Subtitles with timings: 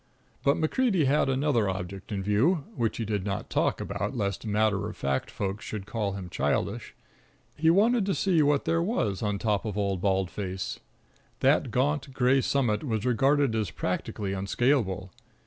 [0.43, 4.89] But MacCreedy had another object in view, which he did not talk about lest matter
[4.89, 6.95] of fact folk should call him childish.
[7.55, 10.79] He wanted to see what there was on top of Old Bald Face.
[11.41, 15.11] That gaunt gray summit was regarded as practically unscalable.